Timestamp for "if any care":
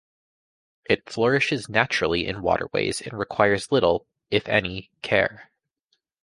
4.31-5.51